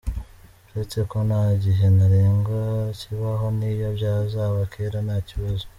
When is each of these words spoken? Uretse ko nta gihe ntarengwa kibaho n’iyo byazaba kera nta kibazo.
Uretse 0.69 0.99
ko 1.09 1.17
nta 1.27 1.43
gihe 1.63 1.85
ntarengwa 1.95 2.61
kibaho 2.99 3.45
n’iyo 3.57 3.87
byazaba 3.97 4.61
kera 4.73 4.99
nta 5.07 5.17
kibazo. 5.29 5.65